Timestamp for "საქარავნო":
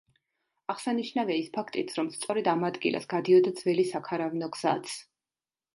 3.95-4.53